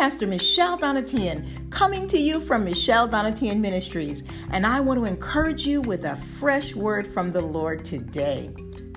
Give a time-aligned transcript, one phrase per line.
[0.00, 5.66] Pastor Michelle Donatian, coming to you from Michelle Donatian Ministries, and I want to encourage
[5.66, 8.50] you with a fresh word from the Lord today.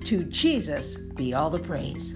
[0.06, 2.14] To Jesus be all the praise.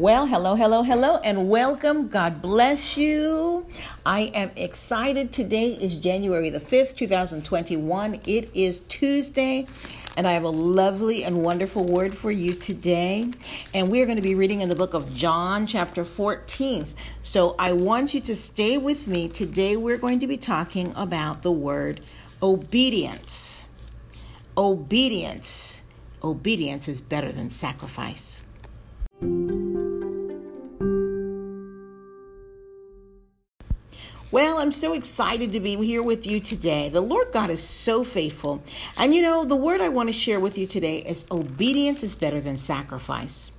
[0.00, 2.08] Well, hello, hello, hello, and welcome.
[2.08, 3.66] God bless you.
[4.06, 5.30] I am excited.
[5.30, 8.14] Today is January the 5th, 2021.
[8.26, 9.66] It is Tuesday,
[10.16, 13.30] and I have a lovely and wonderful word for you today.
[13.74, 16.86] And we are going to be reading in the book of John, chapter 14.
[17.22, 19.28] So I want you to stay with me.
[19.28, 22.00] Today, we're going to be talking about the word
[22.42, 23.66] obedience.
[24.56, 25.82] Obedience.
[26.24, 28.42] Obedience is better than sacrifice.
[34.32, 36.88] Well, I'm so excited to be here with you today.
[36.88, 38.62] The Lord God is so faithful.
[38.96, 42.14] And you know, the word I want to share with you today is obedience is
[42.14, 43.50] better than sacrifice.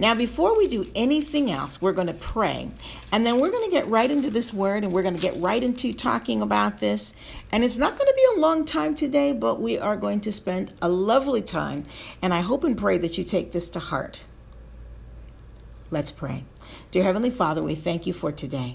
[0.00, 2.70] Now, before we do anything else, we're going to pray.
[3.12, 5.36] And then we're going to get right into this word and we're going to get
[5.36, 7.14] right into talking about this.
[7.52, 10.32] And it's not going to be a long time today, but we are going to
[10.32, 11.84] spend a lovely time.
[12.20, 14.24] And I hope and pray that you take this to heart.
[15.92, 16.42] Let's pray.
[16.90, 18.74] Dear Heavenly Father, we thank you for today.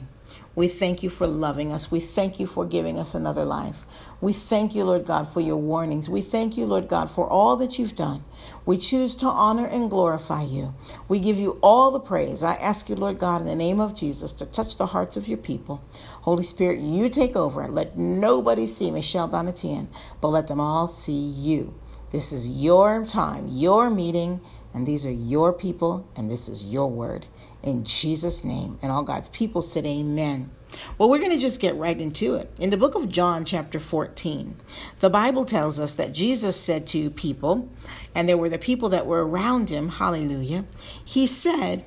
[0.54, 1.92] We thank you for loving us.
[1.92, 3.86] We thank you for giving us another life.
[4.20, 6.10] We thank you, Lord God, for your warnings.
[6.10, 8.26] We thank you, Lord God, for all that you've done.
[8.66, 10.76] We choose to honor and glorify you.
[11.08, 12.44] We give you all the praise.
[12.44, 15.28] I ask you, Lord God, in the name of Jesus, to touch the hearts of
[15.28, 15.82] your people.
[16.24, 17.68] Holy Spirit, you take over.
[17.70, 19.88] Let nobody see Michelle Donatian,
[20.20, 21.74] but let them all see you.
[22.12, 24.42] This is your time, your meeting,
[24.74, 27.26] and these are your people, and this is your word
[27.64, 28.78] in Jesus' name.
[28.82, 30.50] And all God's people said, Amen.
[30.98, 32.50] Well, we're going to just get right into it.
[32.60, 34.56] In the book of John, chapter 14,
[35.00, 37.70] the Bible tells us that Jesus said to people,
[38.16, 40.66] and there were the people that were around him, hallelujah,
[41.04, 41.84] he said,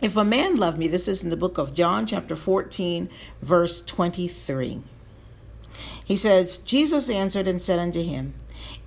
[0.00, 3.10] If a man love me, this is in the book of John, chapter 14,
[3.42, 4.82] verse 23.
[6.04, 8.34] He says, Jesus answered and said unto him,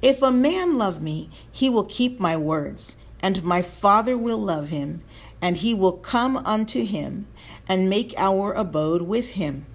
[0.01, 4.69] If a man love me, he will keep my words, and my Father will love
[4.69, 5.01] him
[5.44, 7.27] and he will come unto him
[7.67, 9.66] and make our abode with him.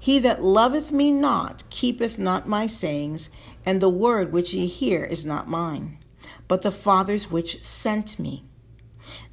[0.00, 3.28] He that loveth me not keepeth not my sayings,
[3.66, 5.98] and the word which ye hear is not mine,
[6.46, 8.44] but the Father's which sent me.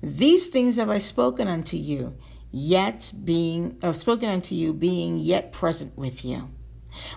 [0.01, 2.17] These things have I spoken unto you,
[2.49, 6.49] yet being have spoken unto you, being yet present with you.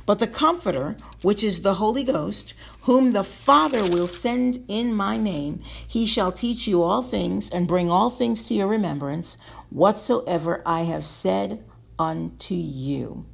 [0.07, 5.17] But the Comforter, which is the Holy Ghost, whom the Father will send in my
[5.17, 9.37] name, he shall teach you all things and bring all things to your remembrance,
[9.71, 11.65] whatsoever I have said
[11.99, 13.27] unto you.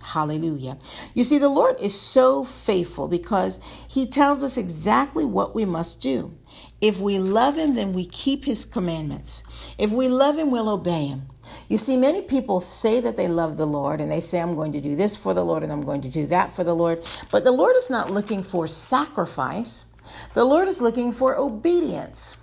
[0.00, 0.78] Hallelujah.
[1.14, 6.00] You see, the Lord is so faithful because He tells us exactly what we must
[6.00, 6.34] do.
[6.80, 9.74] If we love Him, then we keep His commandments.
[9.78, 11.22] If we love Him, we'll obey Him.
[11.68, 14.72] You see, many people say that they love the Lord and they say, I'm going
[14.72, 17.00] to do this for the Lord and I'm going to do that for the Lord.
[17.30, 19.86] But the Lord is not looking for sacrifice,
[20.34, 22.36] the Lord is looking for obedience.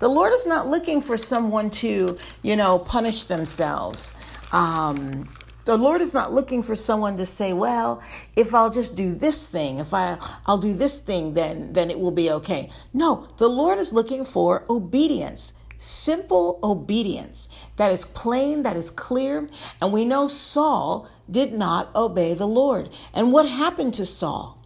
[0.00, 4.14] The Lord is not looking for someone to, you know, punish themselves.
[4.52, 5.28] Um,
[5.64, 8.02] the Lord is not looking for someone to say, well,
[8.36, 11.98] if I'll just do this thing, if I, I'll do this thing, then, then it
[11.98, 12.70] will be okay.
[12.92, 19.48] No, the Lord is looking for obedience simple obedience that is plain, that is clear.
[19.80, 22.88] And we know Saul did not obey the Lord.
[23.12, 24.64] And what happened to Saul?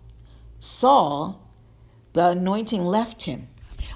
[0.59, 1.43] Saul,
[2.13, 3.49] the anointing left him.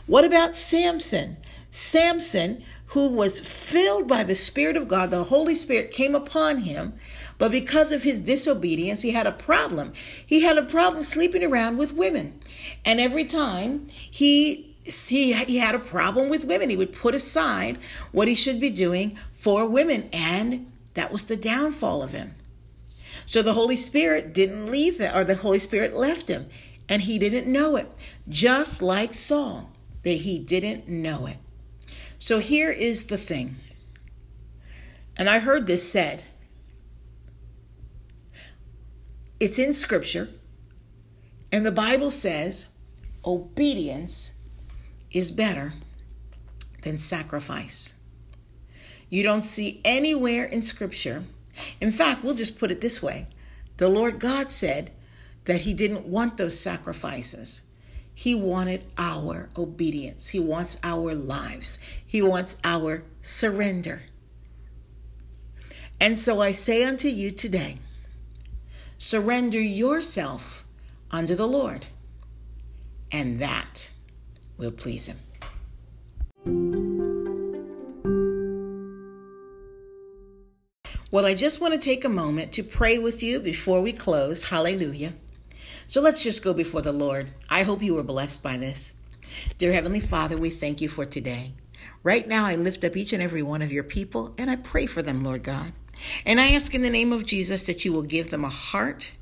[0.06, 1.37] What about Samson?
[1.71, 6.95] Samson, who was filled by the Spirit of God, the Holy Spirit came upon him,
[7.39, 9.93] but because of his disobedience, he had a problem.
[10.27, 12.41] He had a problem sleeping around with women.
[12.84, 16.71] And every time he he, he had a problem with women.
[16.71, 17.79] He would put aside
[18.12, 22.34] what he should be doing for women, and that was the downfall of him.
[23.27, 26.47] So the Holy Spirit didn't leave it, or the Holy Spirit left him,
[26.88, 27.88] and he didn't know it.
[28.29, 29.70] Just like Saul,
[30.03, 31.37] that he didn't know it.
[32.22, 33.56] So here is the thing,
[35.17, 36.25] and I heard this said.
[39.40, 40.28] It's in Scripture,
[41.50, 42.72] and the Bible says
[43.25, 44.38] obedience
[45.11, 45.72] is better
[46.82, 47.99] than sacrifice.
[49.08, 51.25] You don't see anywhere in Scripture.
[51.81, 53.28] In fact, we'll just put it this way
[53.78, 54.93] the Lord God said
[55.46, 57.62] that He didn't want those sacrifices.
[58.15, 60.31] He wanted our obedience.
[60.31, 61.79] He wants our lives.
[62.05, 64.03] He wants our surrender.
[66.01, 67.79] And so I say unto you today–
[69.03, 70.67] Surrender yourself
[71.11, 71.87] unto the Lord
[73.11, 73.93] and that
[74.59, 75.17] will please Him.
[81.11, 84.51] Well, I just want to take a moment to pray with you before we close.
[84.51, 85.15] Hallelujah.
[85.90, 87.31] So let's just go before the Lord.
[87.48, 88.92] I hope you were blessed by this.
[89.58, 91.54] Dear Heavenly Father, we thank you for today.
[92.04, 94.87] Right now, I lift up each and every one of your people and I pray
[94.87, 95.72] for them, Lord God.
[96.25, 99.14] And I ask in the name of Jesus that you will give them a heart,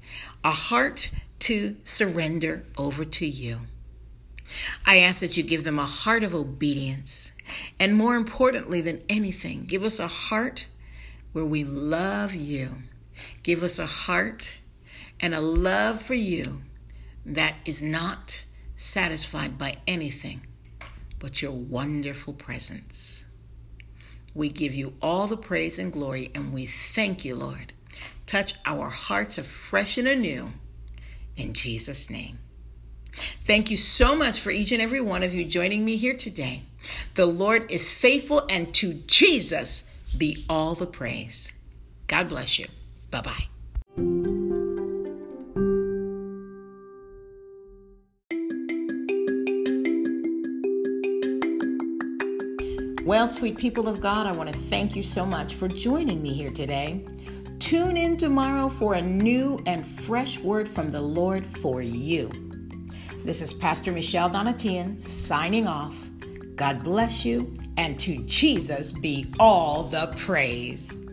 [0.45, 3.61] a heart to surrender over to you.
[4.87, 7.33] I ask that you give them a heart of obedience.
[7.81, 10.69] And more importantly than anything, give us a heart
[11.33, 12.83] where we love you.
[13.43, 14.59] Give us a heart
[15.21, 16.63] and a love for you
[17.25, 18.45] that is not
[18.77, 20.41] satisfied by anything
[21.19, 23.29] but your wonderful presence.
[24.35, 27.73] We give you all the praise and glory, and we thank you, Lord.
[28.27, 30.53] Touch our hearts afresh and anew
[31.37, 32.39] in Jesus' name.
[33.13, 36.63] Thank you so much for each and every one of you joining me here today.
[37.15, 41.55] The Lord is faithful, and to Jesus be all the praise.
[42.07, 42.67] God bless you.
[43.11, 43.58] Bye bye.
[53.09, 56.35] Well, sweet people of God, I want to thank you so much for joining me
[56.35, 57.07] here today.
[57.59, 62.31] Tune in tomorrow for a new and fresh word from the Lord for you.
[63.25, 66.11] This is Pastor Michelle Donatian signing off.
[66.55, 71.08] God bless you, and to Jesus be all the praise.